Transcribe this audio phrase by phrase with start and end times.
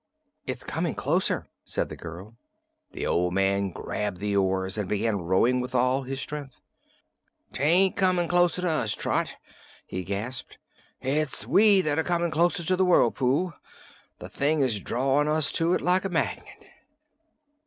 [0.47, 2.35] "It's coming closer," said the girl.
[2.91, 6.55] The old man grabbed the oars and began rowing with all his strength.
[7.53, 9.35] "'Tain't comin' closer to us, Trot,"
[9.85, 10.57] he gasped;
[11.01, 13.53] "it's we that are comin' closer to the whirlpool.
[14.17, 16.65] The thing is drawin' us to it like a magnet!"